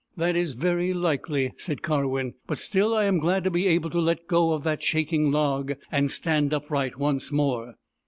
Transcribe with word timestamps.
"That 0.17 0.35
is 0.35 0.53
very 0.53 0.95
likely," 0.95 1.53
said 1.57 1.83
Karwin." 1.83 2.33
But 2.47 2.57
still 2.57 2.95
I 2.95 3.03
am 3.03 3.19
glad 3.19 3.43
to 3.43 3.51
be 3.51 3.67
able 3.67 3.91
to 3.91 3.99
let 3.99 4.25
go 4.25 4.51
of 4.53 4.63
that 4.63 4.81
shaking 4.81 5.29
log 5.29 5.73
and 5.91 6.09
stand 6.09 6.55
upright 6.55 6.97
once 6.97 7.31
more." 7.31 7.75